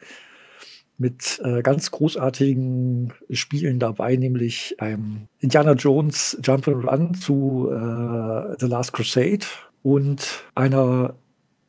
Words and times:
mit 0.97 1.41
äh, 1.43 1.63
ganz 1.63 1.89
großartigen 1.91 3.11
Spielen 3.31 3.79
dabei, 3.79 4.15
nämlich 4.15 4.75
einem 4.79 5.27
Indiana 5.39 5.73
Jones 5.73 6.37
Jump 6.43 6.67
and 6.67 6.85
Run 6.85 7.13
zu 7.15 7.69
äh, 7.71 8.55
The 8.59 8.67
Last 8.67 8.93
Crusade 8.93 9.45
und 9.81 10.43
einer 10.53 11.15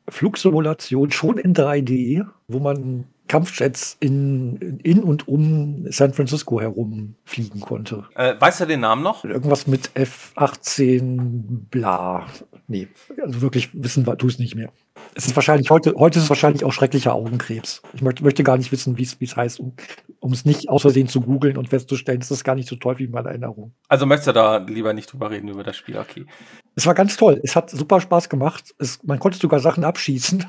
Flugsimulation 0.09 1.11
schon 1.11 1.39
in 1.39 1.55
3D, 1.55 2.27
wo 2.47 2.59
man 2.59 3.07
Kampfjets 3.33 3.97
in, 3.99 4.79
in 4.83 5.03
und 5.03 5.27
um 5.27 5.87
San 5.91 6.13
Francisco 6.13 6.61
herum 6.61 7.15
fliegen 7.25 7.61
konnte. 7.61 8.05
Äh, 8.15 8.35
weißt 8.39 8.61
du 8.61 8.67
den 8.67 8.81
Namen 8.81 9.03
noch? 9.03 9.25
Irgendwas 9.25 9.67
mit 9.67 9.91
F-18 9.95 11.71
bla. 11.71 12.27
Nee, 12.69 12.89
also 13.23 13.41
wirklich 13.41 13.71
wissen 13.73 14.07
wir, 14.07 14.19
tu 14.19 14.27
es 14.27 14.39
nicht 14.39 14.55
mehr. 14.55 14.71
Es 15.15 15.25
ist 15.27 15.35
wahrscheinlich, 15.35 15.71
heute, 15.71 15.95
heute 15.97 16.19
ist 16.19 16.25
es 16.25 16.29
wahrscheinlich 16.29 16.63
auch 16.63 16.75
schrecklicher 16.75 17.15
Augenkrebs. 17.15 17.81
Ich 17.95 18.03
möchte, 18.03 18.23
möchte 18.23 18.45
gar 18.45 18.59
nicht 18.59 18.71
wissen, 18.71 18.99
wie 18.99 19.09
es 19.19 19.35
heißt, 19.35 19.61
um, 19.61 19.73
um 20.21 20.35
es 20.35 20.45
nicht 20.45 20.69
aus 20.69 20.83
Versehen 20.83 21.09
zu 21.09 21.23
googeln 21.23 21.57
und 21.57 21.71
festzustellen, 21.71 22.21
es 22.21 22.31
ist 22.31 22.45
gar 22.45 22.55
nicht 22.55 22.69
so 22.69 22.77
toll 22.77 22.99
wie 22.99 23.05
in 23.05 23.13
meiner 23.13 23.31
Erinnerung. 23.31 23.73
Also 23.89 24.05
möchtest 24.05 24.29
du 24.29 24.33
da 24.33 24.59
lieber 24.59 24.93
nicht 24.93 25.11
drüber 25.11 25.31
reden, 25.31 25.49
über 25.49 25.65
das 25.65 25.79
Spiel, 25.79 25.97
okay. 25.97 26.27
Es 26.75 26.85
war 26.85 26.93
ganz 26.93 27.17
toll. 27.17 27.41
Es 27.43 27.57
hat 27.57 27.71
super 27.71 27.99
Spaß 27.99 28.29
gemacht. 28.29 28.75
Es, 28.79 29.03
man 29.05 29.19
konnte 29.19 29.39
sogar 29.39 29.61
Sachen 29.61 29.85
abschießen. 29.85 30.45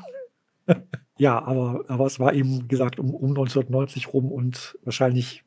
ja, 1.16 1.42
aber, 1.42 1.84
aber 1.88 2.06
es 2.06 2.18
war 2.18 2.32
eben, 2.32 2.62
wie 2.62 2.68
gesagt, 2.68 2.98
um, 2.98 3.14
um 3.14 3.30
1990 3.30 4.12
rum 4.12 4.32
und 4.32 4.78
wahrscheinlich 4.84 5.44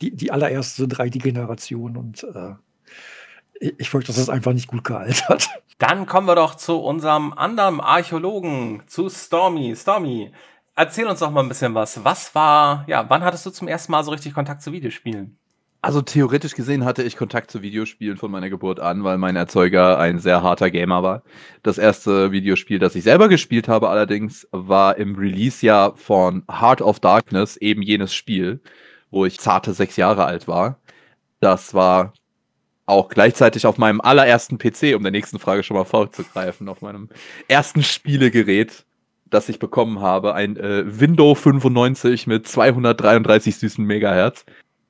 die, 0.00 0.14
die 0.14 0.30
allererste 0.30 0.84
3D-Generation 0.84 1.96
und 1.96 2.24
äh, 2.24 2.54
ich 3.78 3.88
fürchte, 3.88 4.12
dass 4.12 4.20
es 4.20 4.28
einfach 4.28 4.52
nicht 4.52 4.68
gut 4.68 4.84
gealtert. 4.84 5.48
Dann 5.78 6.06
kommen 6.06 6.26
wir 6.26 6.34
doch 6.34 6.54
zu 6.54 6.78
unserem 6.78 7.32
anderen 7.32 7.80
Archäologen, 7.80 8.82
zu 8.86 9.08
Stormy. 9.08 9.74
Stormy, 9.76 10.32
erzähl 10.74 11.06
uns 11.06 11.20
doch 11.20 11.30
mal 11.30 11.42
ein 11.42 11.48
bisschen 11.48 11.74
was. 11.74 12.02
Was 12.04 12.34
war, 12.34 12.84
ja, 12.86 13.08
wann 13.08 13.24
hattest 13.24 13.44
du 13.46 13.50
zum 13.50 13.68
ersten 13.68 13.92
Mal 13.92 14.04
so 14.04 14.10
richtig 14.10 14.34
Kontakt 14.34 14.62
zu 14.62 14.72
Videospielen? 14.72 15.38
Also 15.86 16.02
theoretisch 16.02 16.56
gesehen 16.56 16.84
hatte 16.84 17.04
ich 17.04 17.16
Kontakt 17.16 17.48
zu 17.48 17.62
Videospielen 17.62 18.16
von 18.16 18.28
meiner 18.32 18.50
Geburt 18.50 18.80
an, 18.80 19.04
weil 19.04 19.18
mein 19.18 19.36
Erzeuger 19.36 20.00
ein 20.00 20.18
sehr 20.18 20.42
harter 20.42 20.68
Gamer 20.68 21.04
war. 21.04 21.22
Das 21.62 21.78
erste 21.78 22.32
Videospiel, 22.32 22.80
das 22.80 22.96
ich 22.96 23.04
selber 23.04 23.28
gespielt 23.28 23.68
habe 23.68 23.88
allerdings, 23.88 24.48
war 24.50 24.96
im 24.96 25.14
Release-Jahr 25.14 25.94
von 25.94 26.42
Heart 26.50 26.82
of 26.82 26.98
Darkness, 26.98 27.56
eben 27.56 27.82
jenes 27.82 28.12
Spiel, 28.12 28.58
wo 29.12 29.26
ich 29.26 29.38
zarte 29.38 29.74
sechs 29.74 29.94
Jahre 29.94 30.24
alt 30.24 30.48
war. 30.48 30.80
Das 31.38 31.72
war 31.72 32.14
auch 32.86 33.08
gleichzeitig 33.08 33.64
auf 33.64 33.78
meinem 33.78 34.00
allerersten 34.00 34.58
PC, 34.58 34.96
um 34.96 35.04
der 35.04 35.12
nächsten 35.12 35.38
Frage 35.38 35.62
schon 35.62 35.76
mal 35.76 35.84
vorzugreifen, 35.84 36.68
auf 36.68 36.82
meinem 36.82 37.10
ersten 37.46 37.84
Spielegerät, 37.84 38.84
das 39.26 39.48
ich 39.48 39.60
bekommen 39.60 40.00
habe, 40.00 40.34
ein 40.34 40.56
äh, 40.56 40.82
Windows 40.84 41.38
95 41.38 42.26
mit 42.26 42.48
233 42.48 43.54
süßen 43.56 43.84
Megahertz. 43.84 44.44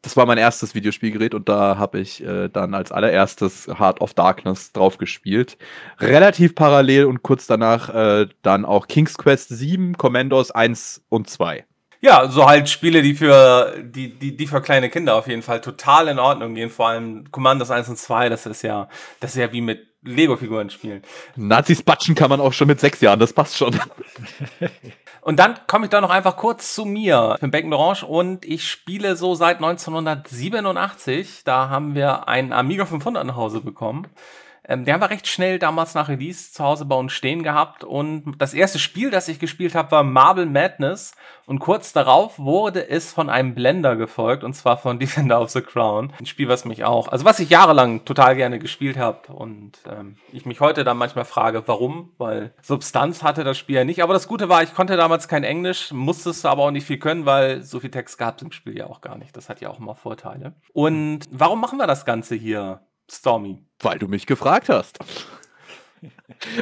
Das 0.06 0.16
war 0.16 0.24
mein 0.24 0.38
erstes 0.38 0.76
Videospielgerät 0.76 1.34
und 1.34 1.48
da 1.48 1.78
habe 1.78 1.98
ich 1.98 2.22
äh, 2.22 2.48
dann 2.48 2.74
als 2.74 2.92
allererstes 2.92 3.66
Heart 3.66 4.00
of 4.00 4.14
Darkness 4.14 4.70
drauf 4.70 4.98
gespielt. 4.98 5.58
Relativ 5.98 6.54
parallel 6.54 7.06
und 7.06 7.24
kurz 7.24 7.48
danach 7.48 7.92
äh, 7.92 8.28
dann 8.42 8.64
auch 8.64 8.86
King's 8.86 9.18
Quest 9.18 9.48
7, 9.48 9.98
Commandos 9.98 10.52
1 10.52 11.02
und 11.08 11.28
2. 11.28 11.64
Ja, 12.00 12.28
so 12.28 12.46
halt 12.46 12.68
Spiele, 12.68 13.02
die 13.02 13.16
für, 13.16 13.82
die, 13.82 14.16
die, 14.16 14.36
die 14.36 14.46
für 14.46 14.62
kleine 14.62 14.90
Kinder 14.90 15.16
auf 15.16 15.26
jeden 15.26 15.42
Fall 15.42 15.60
total 15.60 16.06
in 16.06 16.20
Ordnung 16.20 16.54
gehen. 16.54 16.70
Vor 16.70 16.86
allem 16.86 17.28
Commandos 17.32 17.72
1 17.72 17.88
und 17.88 17.98
2, 17.98 18.28
das 18.28 18.46
ist 18.46 18.62
ja, 18.62 18.88
das 19.18 19.32
ist 19.32 19.38
ja 19.38 19.50
wie 19.50 19.60
mit 19.60 19.88
Lego-Figuren 20.02 20.70
spielen. 20.70 21.02
Nazis 21.34 21.82
batschen 21.82 22.14
kann 22.14 22.30
man 22.30 22.40
auch 22.40 22.52
schon 22.52 22.68
mit 22.68 22.78
sechs 22.78 23.00
Jahren, 23.00 23.18
das 23.18 23.32
passt 23.32 23.56
schon. 23.56 23.74
Und 25.26 25.40
dann 25.40 25.56
komme 25.66 25.86
ich 25.86 25.90
da 25.90 26.00
noch 26.00 26.10
einfach 26.10 26.36
kurz 26.36 26.72
zu 26.72 26.84
mir. 26.84 27.32
Ich 27.34 27.40
bin 27.40 27.50
Becken 27.50 27.72
Orange 27.72 28.04
und 28.06 28.44
ich 28.44 28.70
spiele 28.70 29.16
so 29.16 29.34
seit 29.34 29.56
1987. 29.56 31.42
Da 31.42 31.68
haben 31.68 31.96
wir 31.96 32.28
einen 32.28 32.52
Amiga 32.52 32.86
500 32.86 33.26
nach 33.26 33.34
Hause 33.34 33.60
bekommen. 33.60 34.06
Ähm, 34.68 34.84
der 34.84 35.00
war 35.00 35.10
recht 35.10 35.28
schnell 35.28 35.58
damals 35.58 35.94
nach 35.94 36.08
Release 36.08 36.52
zu 36.52 36.64
Hause 36.64 36.84
bei 36.84 36.96
uns 36.96 37.12
stehen 37.12 37.42
gehabt 37.42 37.84
und 37.84 38.34
das 38.38 38.54
erste 38.54 38.78
Spiel, 38.78 39.10
das 39.10 39.28
ich 39.28 39.38
gespielt 39.38 39.74
habe, 39.74 39.90
war 39.92 40.02
Marble 40.02 40.46
Madness 40.46 41.12
und 41.46 41.60
kurz 41.60 41.92
darauf 41.92 42.38
wurde 42.38 42.88
es 42.88 43.12
von 43.12 43.30
einem 43.30 43.54
Blender 43.54 43.96
gefolgt 43.96 44.42
und 44.42 44.54
zwar 44.54 44.76
von 44.76 44.98
Defender 45.06 45.40
of 45.40 45.50
the 45.50 45.60
Crown. 45.60 46.12
Ein 46.18 46.26
Spiel, 46.26 46.48
was 46.48 46.64
mich 46.64 46.84
auch, 46.84 47.08
also 47.08 47.24
was 47.24 47.38
ich 47.38 47.50
jahrelang 47.50 48.04
total 48.04 48.34
gerne 48.34 48.58
gespielt 48.58 48.98
habe 48.98 49.32
und 49.32 49.72
ähm, 49.88 50.16
ich 50.32 50.46
mich 50.46 50.60
heute 50.60 50.84
dann 50.84 50.98
manchmal 50.98 51.24
frage, 51.24 51.62
warum, 51.66 52.12
weil 52.18 52.52
Substanz 52.62 53.22
hatte 53.22 53.44
das 53.44 53.56
Spiel 53.56 53.76
ja 53.76 53.84
nicht. 53.84 54.02
Aber 54.02 54.14
das 54.14 54.26
Gute 54.26 54.48
war, 54.48 54.62
ich 54.62 54.74
konnte 54.74 54.96
damals 54.96 55.28
kein 55.28 55.44
Englisch, 55.44 55.92
musste 55.92 56.30
es 56.30 56.44
aber 56.44 56.64
auch 56.64 56.70
nicht 56.70 56.86
viel 56.86 56.98
können, 56.98 57.26
weil 57.26 57.62
so 57.62 57.80
viel 57.80 57.90
Text 57.90 58.18
gab 58.18 58.36
es 58.36 58.42
im 58.42 58.52
Spiel 58.52 58.76
ja 58.76 58.86
auch 58.86 59.00
gar 59.00 59.16
nicht. 59.16 59.36
Das 59.36 59.48
hat 59.48 59.60
ja 59.60 59.70
auch 59.70 59.78
immer 59.78 59.94
Vorteile. 59.94 60.54
Und 60.72 61.20
warum 61.30 61.60
machen 61.60 61.78
wir 61.78 61.86
das 61.86 62.04
Ganze 62.04 62.34
hier? 62.34 62.80
Stormy. 63.10 63.62
Weil 63.80 63.98
du 63.98 64.08
mich 64.08 64.26
gefragt 64.26 64.68
hast. 64.68 64.98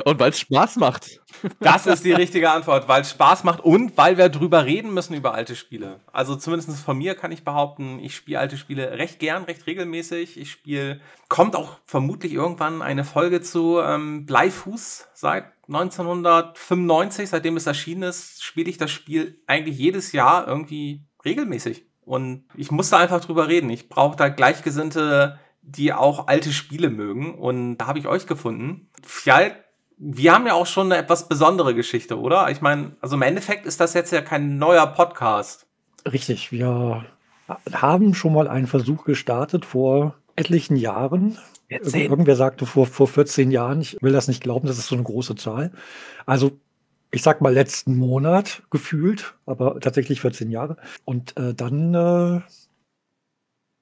Und 0.05 0.19
weil 0.19 0.31
es 0.31 0.41
Spaß 0.41 0.77
macht. 0.77 1.21
Das 1.61 1.87
ist 1.87 2.05
die 2.05 2.13
richtige 2.13 2.51
Antwort, 2.51 2.89
weil 2.89 3.03
es 3.03 3.11
Spaß 3.11 3.45
macht 3.45 3.61
und 3.61 3.97
weil 3.97 4.17
wir 4.17 4.29
drüber 4.29 4.65
reden 4.65 4.95
müssen 4.95 5.15
über 5.15 5.35
alte 5.35 5.57
Spiele. 5.57 6.01
Also 6.13 6.37
zumindest 6.37 6.79
von 6.85 6.97
mir 6.97 7.15
kann 7.15 7.33
ich 7.33 7.45
behaupten, 7.45 7.99
ich 7.99 8.15
spiele 8.15 8.39
alte 8.39 8.57
Spiele 8.57 8.99
recht 8.99 9.19
gern, 9.19 9.45
recht 9.45 9.67
regelmäßig. 9.67 10.39
Ich 10.39 10.51
spiele, 10.51 11.01
kommt 11.29 11.57
auch 11.57 11.79
vermutlich 11.85 12.33
irgendwann 12.33 12.83
eine 12.83 13.05
Folge 13.05 13.41
zu 13.43 13.81
ähm, 13.81 14.27
Bleifuß 14.27 15.09
seit 15.15 15.45
1995, 15.69 17.29
seitdem 17.29 17.57
es 17.57 17.67
erschienen 17.67 18.05
ist, 18.05 18.43
spiele 18.43 18.71
ich 18.71 18.79
das 18.79 18.91
Spiel 18.91 19.41
eigentlich 19.47 19.79
jedes 19.79 20.13
Jahr 20.13 20.47
irgendwie 20.47 21.05
regelmäßig. 21.25 21.87
Und 22.03 22.45
ich 22.55 22.71
musste 22.71 22.99
einfach 22.99 23.25
drüber 23.25 23.49
reden. 23.49 23.71
Ich 23.71 23.89
brauche 23.89 24.17
da 24.17 24.29
gleichgesinnte 24.29 25.39
die 25.67 25.93
auch 25.93 26.29
alte 26.29 26.53
Spiele 26.53 26.91
mögen. 26.91 27.35
Und 27.35 27.79
da 27.79 27.87
habe 27.87 27.99
ich 27.99 28.07
euch 28.07 28.27
gefunden. 28.27 28.91
Fjall, 29.03 29.57
wir 29.97 30.35
haben 30.35 30.47
ja 30.47 30.55
auch 30.55 30.67
schon 30.67 30.93
eine 30.93 31.01
etwas 31.01 31.29
besondere 31.29 31.75
Geschichte, 31.75 32.19
oder? 32.19 32.51
Ich 32.51 32.61
meine, 32.61 32.97
also 33.01 33.17
im 33.17 33.23
Endeffekt 33.23 33.67
ist 33.67 33.81
das 33.81 33.95
jetzt 33.95 34.13
ja 34.13 34.21
kein 34.21 34.59
neuer 34.59 34.87
Podcast. 34.89 35.67
Richtig, 36.11 36.53
wir 36.53 37.05
haben 37.73 38.15
schon 38.15 38.35
mal 38.35 38.49
einen 38.49 38.67
Versuch 38.67 39.05
gestartet 39.05 39.65
vor 39.65 40.15
etlichen 40.37 40.77
Jahren. 40.77 41.39
Ir 41.69 41.81
irgendwer 41.95 42.37
sagte 42.37 42.67
vor, 42.67 42.87
vor 42.87 43.09
14 43.09 43.51
Jahren, 43.51 43.81
ich 43.81 43.97
will 44.03 44.13
das 44.13 44.29
nicht 44.29 44.43
glauben, 44.43 44.67
das 44.67 44.79
ist 44.79 44.89
so 44.89 44.97
eine 44.97 45.05
große 45.05 45.35
Zahl. 45.37 45.73
Also 46.27 46.59
ich 47.11 47.23
sag 47.23 47.41
mal 47.41 47.55
letzten 47.55 47.97
Monat 47.97 48.63
gefühlt, 48.71 49.35
aber 49.47 49.81
tatsächlich 49.81 50.21
14 50.21 50.51
Jahre. 50.51 50.77
Und 51.05 51.37
äh, 51.37 51.55
dann 51.55 51.95
äh, 51.95 52.41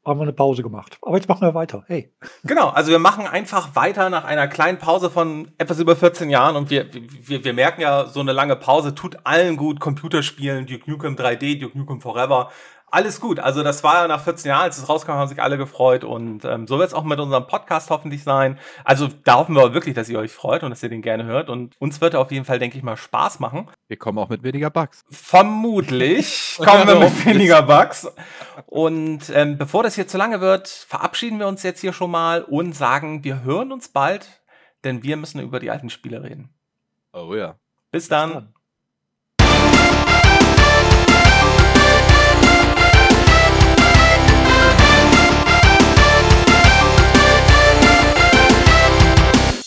haben 0.04 0.19
wir 0.19 0.25
eine 0.25 0.32
Pause 0.32 0.62
gemacht. 0.62 0.99
Aber 1.02 1.16
jetzt 1.16 1.28
machen 1.28 1.43
wir 1.43 1.54
weiter. 1.54 1.84
Hey. 1.87 2.12
Genau, 2.44 2.69
also 2.69 2.90
wir 2.90 2.99
machen 2.99 3.26
einfach 3.26 3.76
weiter 3.76 4.10
nach 4.10 4.25
einer 4.25 4.49
kleinen 4.49 4.78
Pause 4.78 5.10
von 5.10 5.52
etwas 5.58 5.78
über 5.78 5.94
14 5.94 6.28
Jahren 6.28 6.56
und 6.56 6.70
wir, 6.70 6.87
wir, 6.93 7.44
wir 7.44 7.52
merken 7.52 7.82
ja, 7.82 8.06
so 8.06 8.20
eine 8.20 8.32
lange 8.32 8.56
Pause 8.56 8.94
tut 8.94 9.19
allen 9.25 9.56
gut. 9.56 9.78
Computerspielen, 9.81 10.66
Duke 10.66 10.90
Nukem 10.90 11.14
3D, 11.14 11.60
Duke 11.60 11.78
Nukem 11.78 12.00
Forever 12.00 12.50
alles 12.93 13.21
gut. 13.21 13.41
Also 13.41 13.62
das 13.62 13.83
war 13.83 14.03
ja 14.03 14.09
nach 14.09 14.23
14 14.23 14.50
Jahren, 14.50 14.62
als 14.62 14.77
es 14.77 14.89
rauskam, 14.89 15.12
haben 15.12 15.29
sich 15.29 15.43
alle 15.43 15.56
gefreut 15.56 16.05
und 16.05 16.44
ähm, 16.44 16.67
so 16.67 16.79
wird 16.79 16.89
es 16.89 16.94
auch 16.94 17.05
mit 17.05 17.19
unserem 17.19 17.47
Podcast 17.47 17.89
hoffentlich 17.91 18.23
sein. 18.23 18.59
Also 18.85 19.09
da 19.25 19.37
hoffen 19.37 19.56
wir 19.56 19.73
wirklich, 19.73 19.94
dass 19.94 20.11
ihr 20.11 20.19
euch 20.19 20.31
freut 20.31 20.62
und 20.62 20.71
dass 20.71 20.83
ihr 20.83 20.91
den 20.91 21.00
gerne 21.00 21.25
hört 21.25 21.49
und 21.49 21.75
uns 21.79 22.00
wird 22.03 22.15
er 22.15 22.21
auf 22.21 22.31
jeden 22.31 22.44
Fall, 22.44 22.59
denke 22.59 22.77
ich 22.77 22.83
mal, 22.83 22.97
Spaß 22.97 23.41
machen. 23.41 23.69
Wir 23.89 23.97
kommen 23.97 24.19
auch 24.19 24.29
mit 24.29 24.43
weniger 24.43 24.69
Bugs. 24.69 25.05
Vermutlich 25.11 26.59
kommen 26.65 26.87
wir 26.87 26.97
mit 26.97 27.25
weniger 27.25 27.62
Bugs. 27.62 28.06
Und 28.67 29.31
ähm, 29.35 29.56
bevor 29.56 29.83
das 29.83 29.95
hier 29.95 30.06
zu 30.06 30.19
lange 30.19 30.43
wird, 30.43 30.69
verabschieden 30.69 31.38
wir 31.38 31.49
uns 31.49 31.62
jetzt 31.62 31.81
hier 31.81 31.95
schon 31.95 32.11
mal 32.11 32.43
und 32.43 32.75
sagen, 32.75 33.25
wir 33.25 33.43
hören 33.43 33.73
uns 33.73 33.88
bald, 33.88 34.43
denn 34.85 35.03
wir 35.03 35.17
müssen 35.17 35.41
über 35.41 35.61
die 35.61 35.71
alten 35.71 35.88
Spiele 35.88 36.23
reden. 36.23 36.50
Oh 37.15 37.35
ja. 37.35 37.56
Bis 37.91 38.09
dann. 38.09 38.29
Bis 38.29 38.35
dann. 38.35 38.55